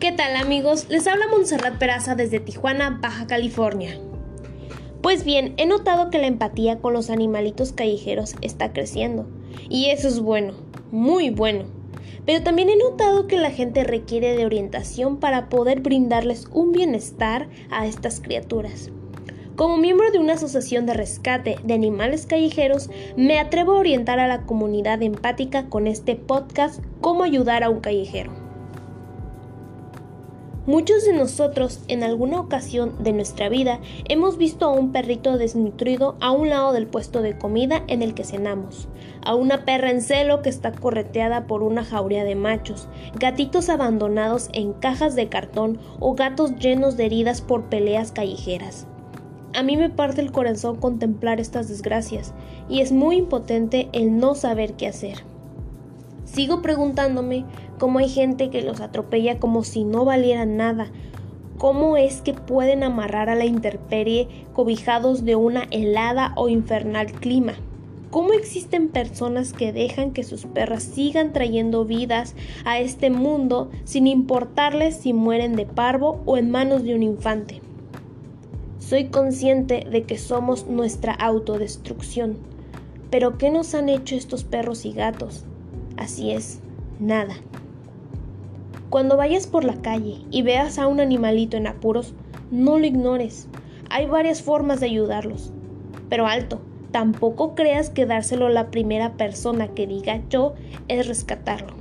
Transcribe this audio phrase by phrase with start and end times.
[0.00, 0.86] ¿Qué tal amigos?
[0.88, 3.98] Les habla Montserrat Peraza desde Tijuana, Baja California.
[5.02, 9.26] Pues bien, he notado que la empatía con los animalitos callejeros está creciendo.
[9.68, 10.54] Y eso es bueno,
[10.90, 11.66] muy bueno.
[12.24, 17.50] Pero también he notado que la gente requiere de orientación para poder brindarles un bienestar
[17.70, 18.90] a estas criaturas.
[19.54, 22.88] Como miembro de una asociación de rescate de animales callejeros,
[23.18, 27.80] me atrevo a orientar a la comunidad empática con este podcast cómo ayudar a un
[27.80, 28.39] callejero.
[30.70, 36.14] Muchos de nosotros en alguna ocasión de nuestra vida hemos visto a un perrito desnutrido
[36.20, 38.86] a un lado del puesto de comida en el que cenamos,
[39.24, 42.86] a una perra en celo que está correteada por una jauría de machos,
[43.18, 48.86] gatitos abandonados en cajas de cartón o gatos llenos de heridas por peleas callejeras.
[49.54, 52.32] A mí me parte el corazón contemplar estas desgracias
[52.68, 55.29] y es muy impotente el no saber qué hacer.
[56.32, 57.44] Sigo preguntándome
[57.80, 60.86] cómo hay gente que los atropella como si no valieran nada.
[61.58, 67.54] ¿Cómo es que pueden amarrar a la intemperie cobijados de una helada o infernal clima?
[68.10, 74.06] ¿Cómo existen personas que dejan que sus perras sigan trayendo vidas a este mundo sin
[74.06, 77.60] importarles si mueren de parvo o en manos de un infante?
[78.78, 82.38] Soy consciente de que somos nuestra autodestrucción.
[83.10, 85.44] Pero ¿qué nos han hecho estos perros y gatos?
[86.00, 86.60] Así es,
[86.98, 87.34] nada.
[88.88, 92.14] Cuando vayas por la calle y veas a un animalito en apuros,
[92.50, 93.48] no lo ignores.
[93.90, 95.52] Hay varias formas de ayudarlos.
[96.08, 100.54] Pero alto, tampoco creas que dárselo a la primera persona que diga yo
[100.88, 101.74] es rescatarlo.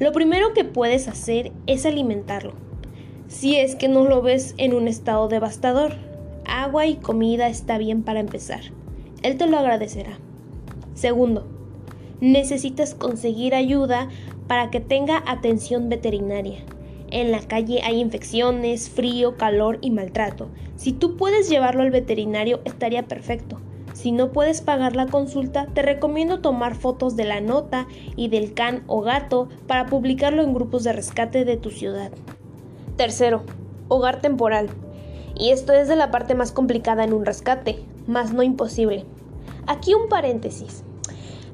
[0.00, 2.54] Lo primero que puedes hacer es alimentarlo.
[3.28, 5.92] Si es que no lo ves en un estado devastador,
[6.44, 8.62] agua y comida está bien para empezar.
[9.22, 10.18] Él te lo agradecerá.
[10.94, 11.53] Segundo,
[12.32, 14.08] necesitas conseguir ayuda
[14.46, 16.60] para que tenga atención veterinaria.
[17.10, 20.48] En la calle hay infecciones, frío, calor y maltrato.
[20.76, 23.60] Si tú puedes llevarlo al veterinario estaría perfecto.
[23.92, 28.54] Si no puedes pagar la consulta, te recomiendo tomar fotos de la nota y del
[28.54, 32.10] can o gato para publicarlo en grupos de rescate de tu ciudad.
[32.96, 33.42] Tercero,
[33.88, 34.70] hogar temporal.
[35.38, 39.04] Y esto es de la parte más complicada en un rescate, más no imposible.
[39.66, 40.84] Aquí un paréntesis.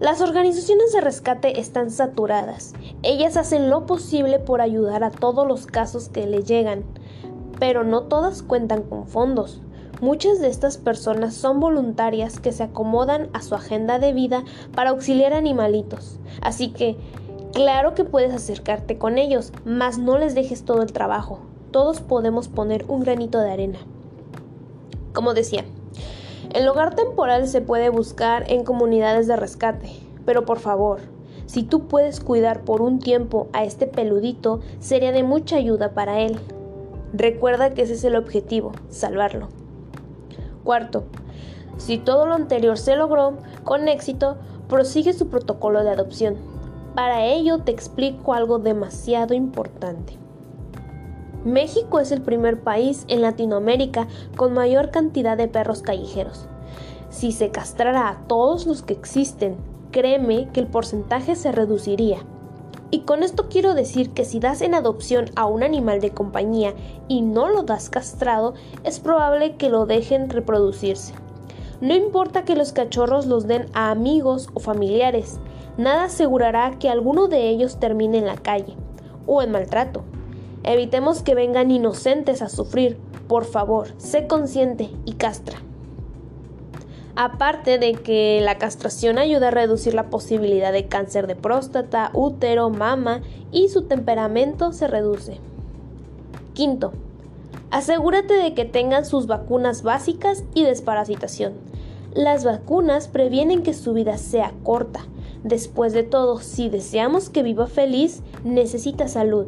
[0.01, 2.73] Las organizaciones de rescate están saturadas.
[3.03, 6.85] Ellas hacen lo posible por ayudar a todos los casos que le llegan,
[7.59, 9.61] pero no todas cuentan con fondos.
[10.01, 14.43] Muchas de estas personas son voluntarias que se acomodan a su agenda de vida
[14.75, 16.19] para auxiliar animalitos.
[16.41, 16.97] Así que,
[17.53, 21.41] claro que puedes acercarte con ellos, mas no les dejes todo el trabajo.
[21.73, 23.79] Todos podemos poner un granito de arena.
[25.13, 25.67] Como decía,
[26.53, 29.91] el hogar temporal se puede buscar en comunidades de rescate,
[30.25, 31.01] pero por favor,
[31.47, 36.21] si tú puedes cuidar por un tiempo a este peludito, sería de mucha ayuda para
[36.21, 36.39] él.
[37.13, 39.49] Recuerda que ese es el objetivo, salvarlo.
[40.63, 41.05] Cuarto,
[41.77, 44.37] si todo lo anterior se logró con éxito,
[44.69, 46.37] prosigue su protocolo de adopción.
[46.95, 50.20] Para ello te explico algo demasiado importante.
[51.45, 56.47] México es el primer país en Latinoamérica con mayor cantidad de perros callejeros.
[57.09, 59.57] Si se castrara a todos los que existen,
[59.91, 62.19] créeme que el porcentaje se reduciría.
[62.91, 66.75] Y con esto quiero decir que si das en adopción a un animal de compañía
[67.09, 71.15] y no lo das castrado, es probable que lo dejen reproducirse.
[71.81, 75.41] No importa que los cachorros los den a amigos o familiares,
[75.79, 78.77] nada asegurará que alguno de ellos termine en la calle
[79.27, 80.05] o en maltrato.
[80.63, 82.99] Evitemos que vengan inocentes a sufrir.
[83.29, 85.59] Por favor, sé consciente y castra.
[87.17, 92.71] Aparte de que la castración ayuda a reducir la posibilidad de cáncer de próstata, útero,
[92.71, 95.39] mama y su temperamento se reduce.
[96.55, 96.93] Quinto,
[97.71, 101.55] asegúrate de que tengan sus vacunas básicas y desparasitación.
[102.13, 105.01] Las vacunas previenen que su vida sea corta.
[105.43, 109.47] Después de todo, si deseamos que viva feliz, necesita salud.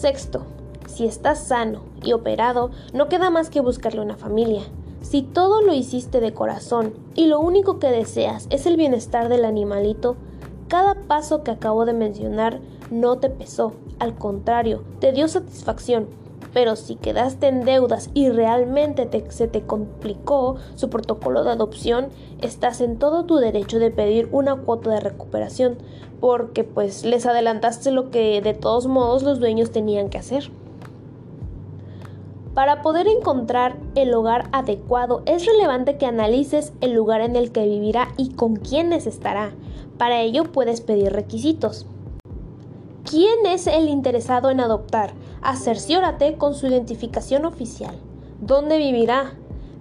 [0.00, 0.46] Sexto,
[0.86, 4.62] si estás sano y operado, no queda más que buscarle una familia.
[5.02, 9.44] Si todo lo hiciste de corazón y lo único que deseas es el bienestar del
[9.44, 10.16] animalito,
[10.68, 12.60] cada paso que acabo de mencionar
[12.90, 16.06] no te pesó, al contrario, te dio satisfacción.
[16.52, 22.08] Pero si quedaste en deudas y realmente se te complicó su protocolo de adopción,
[22.40, 25.78] estás en todo tu derecho de pedir una cuota de recuperación,
[26.20, 30.50] porque pues les adelantaste lo que de todos modos los dueños tenían que hacer.
[32.54, 37.64] Para poder encontrar el hogar adecuado es relevante que analices el lugar en el que
[37.64, 39.52] vivirá y con quiénes estará.
[39.98, 41.86] Para ello puedes pedir requisitos.
[43.08, 45.12] ¿Quién es el interesado en adoptar?
[45.42, 47.94] Acerciórate con su identificación oficial.
[48.40, 49.32] ¿Dónde vivirá?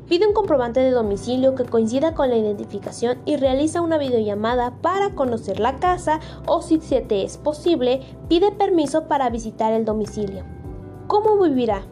[0.07, 5.15] Pide un comprobante de domicilio que coincida con la identificación y realiza una videollamada para
[5.15, 10.45] conocer la casa o si se te es posible, pide permiso para visitar el domicilio.
[11.07, 11.83] ¿Cómo vivirá?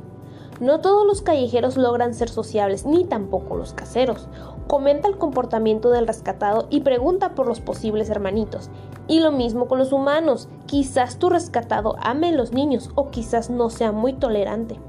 [0.59, 4.27] No todos los callejeros logran ser sociables, ni tampoco los caseros.
[4.68, 8.71] Comenta el comportamiento del rescatado y pregunta por los posibles hermanitos.
[9.07, 10.50] Y lo mismo con los humanos.
[10.65, 14.80] Quizás tu rescatado ame a los niños o quizás no sea muy tolerante.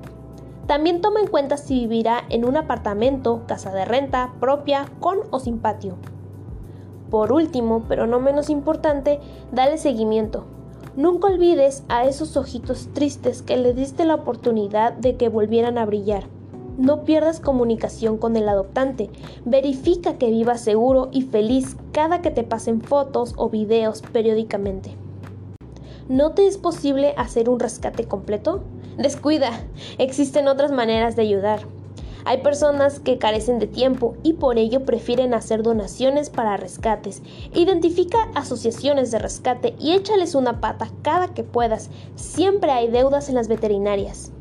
[0.66, 5.38] También toma en cuenta si vivirá en un apartamento, casa de renta, propia, con o
[5.38, 5.96] sin patio.
[7.10, 9.20] Por último, pero no menos importante,
[9.52, 10.44] dale seguimiento.
[10.98, 15.86] Nunca olvides a esos ojitos tristes que le diste la oportunidad de que volvieran a
[15.86, 16.24] brillar.
[16.76, 19.08] No pierdas comunicación con el adoptante.
[19.44, 24.96] Verifica que viva seguro y feliz cada que te pasen fotos o videos periódicamente.
[26.08, 28.64] ¿No te es posible hacer un rescate completo?
[28.96, 29.52] Descuida,
[29.98, 31.60] existen otras maneras de ayudar.
[32.24, 37.22] Hay personas que carecen de tiempo y por ello prefieren hacer donaciones para rescates.
[37.54, 41.90] Identifica asociaciones de rescate y échales una pata cada que puedas.
[42.16, 44.32] Siempre hay deudas en las veterinarias.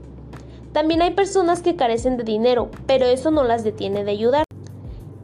[0.73, 4.43] También hay personas que carecen de dinero, pero eso no las detiene de ayudar.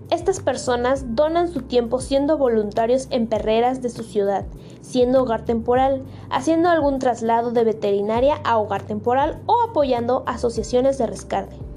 [0.10, 4.46] Estas personas donan su tiempo siendo voluntarios en perreras de su ciudad,
[4.82, 11.08] siendo hogar temporal, haciendo algún traslado de veterinaria a hogar temporal o apoyando asociaciones de
[11.08, 11.73] rescate.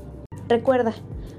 [0.49, 0.95] Recuerda,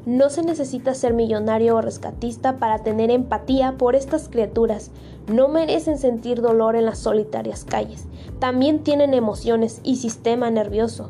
[0.05, 4.91] no se necesita ser millonario o rescatista para tener empatía por estas criaturas.
[5.27, 8.05] No merecen sentir dolor en las solitarias calles.
[8.39, 11.09] También tienen emociones y sistema nervioso.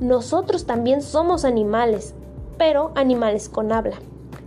[0.00, 2.14] Nosotros también somos animales,
[2.56, 3.96] pero animales con habla.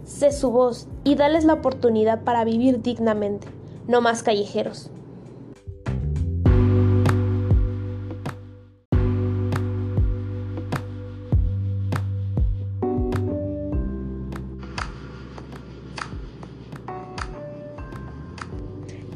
[0.04, 3.48] Sé su voz y dales la oportunidad para vivir dignamente,
[3.88, 4.90] no más callejeros.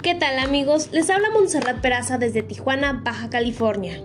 [0.09, 0.89] ¿Qué tal amigos?
[0.91, 4.01] Les habla Montserrat Peraza desde Tijuana, Baja California.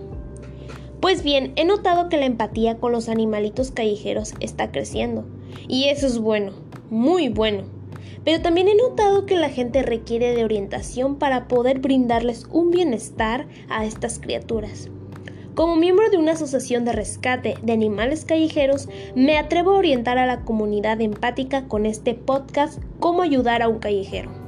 [0.99, 5.25] Pues bien, he notado que la empatía con los animalitos callejeros está creciendo.
[5.67, 6.51] Y eso es bueno
[6.91, 7.63] muy bueno.
[8.23, 13.47] Pero también he notado que la gente requiere de orientación para poder brindarles un bienestar
[13.67, 14.91] a estas criaturas.
[15.55, 20.27] Como miembro de una asociación de rescate de animales callejeros, me atrevo a orientar a
[20.27, 24.44] la comunidad empática con este podcast Cómo ayudar a un callejero.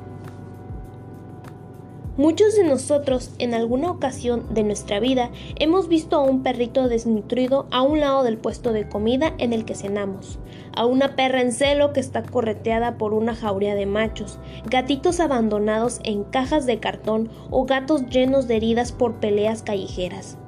[2.18, 7.68] Muchos de nosotros en alguna ocasión de nuestra vida hemos visto a un perrito desnutrido
[7.70, 10.40] a un lado del puesto de comida en el que cenamos,
[10.76, 16.00] a una perra en celo que está correteada por una jauría de machos, gatitos abandonados
[16.04, 20.40] en cajas de cartón o gatos llenos de heridas por peleas callejeras.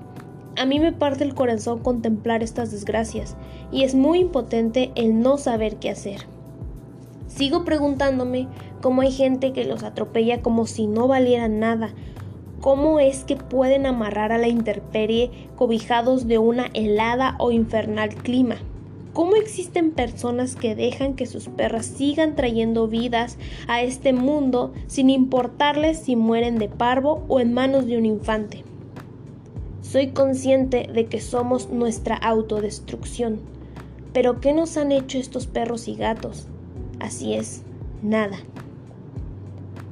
[0.57, 3.36] A mí me parte el corazón contemplar estas desgracias
[3.71, 6.25] y es muy impotente el no saber qué hacer.
[7.30, 8.48] Sigo preguntándome
[8.81, 11.93] cómo hay gente que los atropella como si no valieran nada.
[12.61, 18.57] ¿Cómo es que pueden amarrar a la intemperie cobijados de una helada o infernal clima?
[19.13, 23.37] ¿Cómo existen personas que dejan que sus perras sigan trayendo vidas
[23.68, 28.63] a este mundo sin importarles si mueren de parvo o en manos de un infante?
[29.81, 33.39] Soy consciente de que somos nuestra autodestrucción.
[34.13, 36.47] Pero ¿qué nos han hecho estos perros y gatos?
[36.99, 37.63] Así es,
[38.04, 38.37] nada.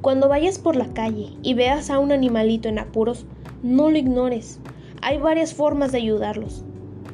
[0.08, 3.26] Cuando vayas por la calle y veas a un animalito en apuros,
[3.62, 4.58] no lo ignores.
[5.02, 6.64] Hay varias formas de ayudarlos.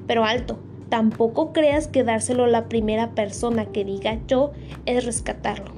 [0.06, 0.60] Pero alto,
[0.90, 4.52] tampoco creas que dárselo a la primera persona que diga yo
[4.86, 5.72] es rescatarlo.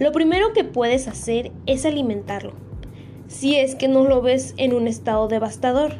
[0.00, 2.54] Lo primero que puedes hacer es alimentarlo.
[3.28, 5.92] Si es que no lo ves en un estado devastador,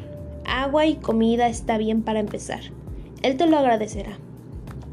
[0.46, 2.62] agua y comida está bien para empezar.
[3.22, 4.18] Él te lo agradecerá.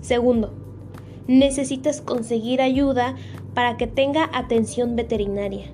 [0.01, 0.53] Segundo,
[1.25, 3.15] necesitas conseguir ayuda
[3.57, 5.65] para que tenga atención veterinaria.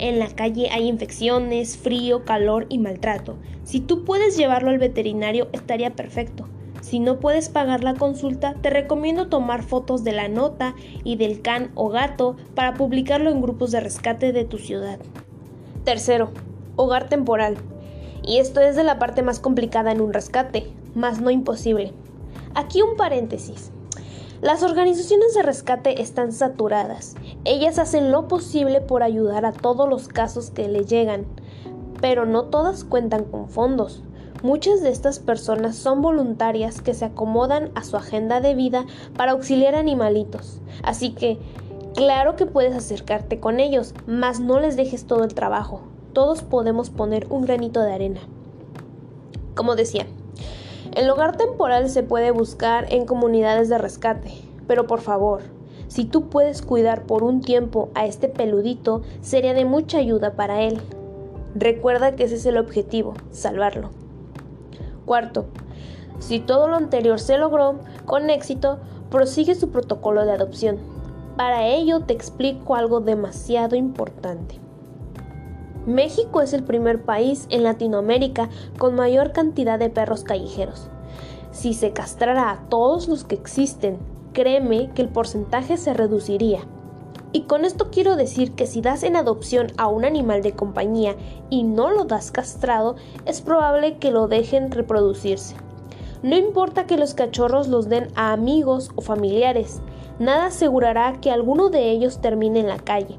[0.00, 3.36] En la calle hay infecciones, frío, calor y maltrato.
[3.62, 6.48] Si tú puedes llevarlo al veterinario estaría perfecto.
[6.80, 11.40] Si no puedes pagar la consulta, te recomiendo tomar fotos de la nota y del
[11.40, 14.98] can o gato para publicarlo en grupos de rescate de tu ciudad.
[15.84, 16.32] Tercero,
[16.74, 17.56] hogar temporal.
[18.24, 21.92] Y esto es de la parte más complicada en un rescate, más no imposible.
[22.56, 23.70] Aquí un paréntesis.
[24.40, 27.16] Las organizaciones de rescate están saturadas.
[27.44, 31.26] Ellas hacen lo posible por ayudar a todos los casos que le llegan,
[32.00, 34.02] pero no todas cuentan con fondos.
[34.42, 39.32] Muchas de estas personas son voluntarias que se acomodan a su agenda de vida para
[39.32, 40.60] auxiliar animalitos.
[40.82, 41.38] Así que,
[41.94, 45.82] claro que puedes acercarte con ellos, mas no les dejes todo el trabajo.
[46.12, 48.20] todos podemos poner un granito de arena.
[49.54, 50.06] Como decía,
[50.96, 54.32] el hogar temporal se puede buscar en comunidades de rescate,
[54.66, 55.42] pero por favor,
[55.88, 60.62] si tú puedes cuidar por un tiempo a este peludito, sería de mucha ayuda para
[60.62, 60.78] él.
[61.54, 63.90] Recuerda que ese es el objetivo, salvarlo.
[65.06, 65.46] Cuarto,
[66.18, 68.78] si todo lo anterior se logró con éxito,
[69.10, 70.76] prosigue su protocolo de adopción.
[71.36, 74.60] Para ello te explico algo demasiado importante.
[75.86, 80.88] México es el primer país en Latinoamérica con mayor cantidad de perros callejeros.
[81.50, 83.98] Si se castrara a todos los que existen,
[84.38, 86.60] créeme que el porcentaje se reduciría.
[87.32, 91.16] Y con esto quiero decir que si das en adopción a un animal de compañía
[91.50, 92.94] y no lo das castrado,
[93.26, 95.56] es probable que lo dejen reproducirse.
[96.22, 99.80] No importa que los cachorros los den a amigos o familiares,
[100.20, 103.16] nada asegurará que alguno de ellos termine en la calle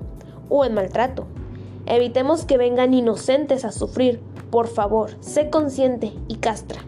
[0.47, 1.27] o en maltrato.
[1.85, 4.21] Evitemos que vengan inocentes a sufrir.
[4.51, 6.79] Por favor, sé consciente y castra.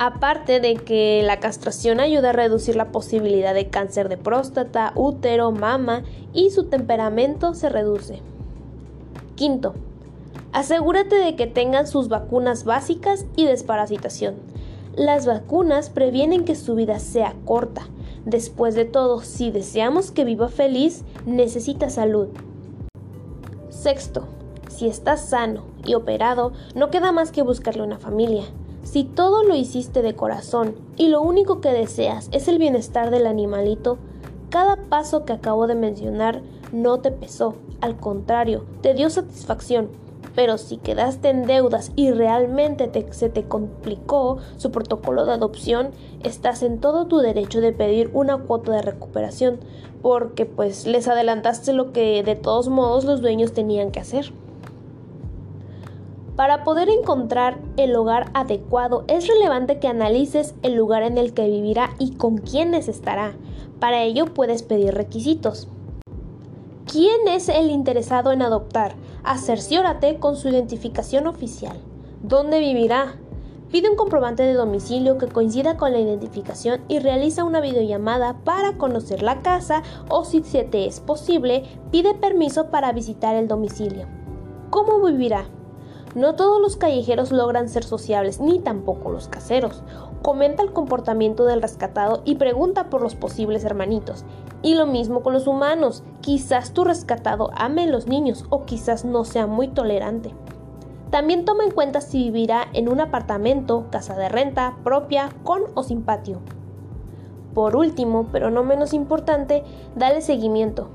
[0.00, 5.50] Aparte de que la castración ayuda a reducir la posibilidad de cáncer de próstata, útero,
[5.50, 8.20] mama y su temperamento se reduce.
[9.34, 9.74] Quinto,
[10.52, 14.36] asegúrate de que tengan sus vacunas básicas y desparasitación.
[14.94, 17.88] Las vacunas previenen que su vida sea corta.
[18.24, 22.28] Después de todo, si deseamos que viva feliz, necesita salud.
[23.68, 24.28] Sexto,
[24.68, 28.44] si estás sano y operado, no queda más que buscarle una familia.
[28.90, 33.26] Si todo lo hiciste de corazón y lo único que deseas es el bienestar del
[33.26, 33.98] animalito,
[34.48, 36.40] cada paso que acabo de mencionar
[36.72, 39.90] no te pesó, al contrario, te dio satisfacción.
[40.34, 45.90] Pero si quedaste en deudas y realmente se te complicó su protocolo de adopción,
[46.22, 49.60] estás en todo tu derecho de pedir una cuota de recuperación,
[50.00, 54.32] porque pues les adelantaste lo que de todos modos los dueños tenían que hacer.
[56.38, 61.48] Para poder encontrar el hogar adecuado es relevante que analices el lugar en el que
[61.48, 63.32] vivirá y con quiénes estará.
[63.80, 65.66] Para ello puedes pedir requisitos.
[66.86, 68.94] ¿Quién es el interesado en adoptar?
[69.24, 71.76] Acerciórate con su identificación oficial.
[72.22, 73.16] ¿Dónde vivirá?
[73.72, 78.78] Pide un comprobante de domicilio que coincida con la identificación y realiza una videollamada para
[78.78, 84.06] conocer la casa o si se te es posible, pide permiso para visitar el domicilio.
[84.70, 85.46] ¿Cómo vivirá?
[86.14, 89.82] No todos los callejeros logran ser sociables, ni tampoco los caseros.
[90.22, 94.24] Comenta el comportamiento del rescatado y pregunta por los posibles hermanitos.
[94.62, 96.02] Y lo mismo con los humanos.
[96.20, 100.34] Quizás tu rescatado ame a los niños o quizás no sea muy tolerante.
[101.10, 105.82] También toma en cuenta si vivirá en un apartamento, casa de renta, propia, con o
[105.82, 106.40] sin patio.
[107.54, 110.88] Por último, pero no menos importante, dale seguimiento.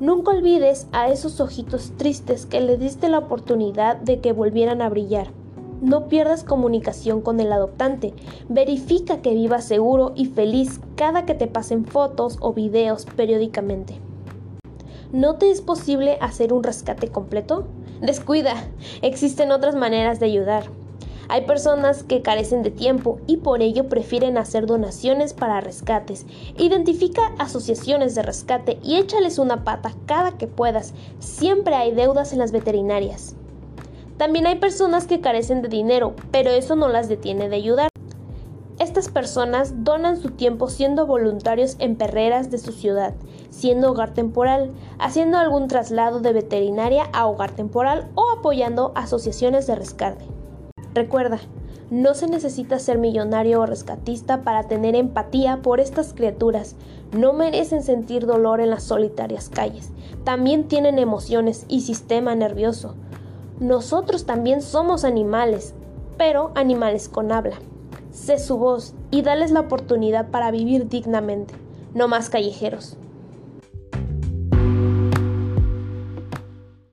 [0.00, 4.88] Nunca olvides a esos ojitos tristes que le diste la oportunidad de que volvieran a
[4.88, 5.32] brillar.
[5.80, 8.14] No pierdas comunicación con el adoptante.
[8.48, 14.00] Verifica que viva seguro y feliz cada que te pasen fotos o videos periódicamente.
[15.12, 17.66] ¿No te es posible hacer un rescate completo?
[18.00, 18.54] Descuida,
[19.02, 20.64] existen otras maneras de ayudar.
[21.30, 26.24] Hay personas que carecen de tiempo y por ello prefieren hacer donaciones para rescates.
[26.56, 30.94] Identifica asociaciones de rescate y échales una pata cada que puedas.
[31.18, 33.36] Siempre hay deudas en las veterinarias.
[34.16, 37.90] También hay personas que carecen de dinero, pero eso no las detiene de ayudar.
[38.78, 43.12] Estas personas donan su tiempo siendo voluntarios en perreras de su ciudad,
[43.50, 49.74] siendo hogar temporal, haciendo algún traslado de veterinaria a hogar temporal o apoyando asociaciones de
[49.74, 50.37] rescate.
[50.98, 51.38] Recuerda,
[51.92, 56.74] no se necesita ser millonario o rescatista para tener empatía por estas criaturas.
[57.12, 59.92] No merecen sentir dolor en las solitarias calles.
[60.24, 62.96] También tienen emociones y sistema nervioso.
[63.60, 65.72] Nosotros también somos animales,
[66.16, 67.58] pero animales con habla.
[68.10, 71.54] Sé su voz y dales la oportunidad para vivir dignamente.
[71.94, 72.96] No más callejeros.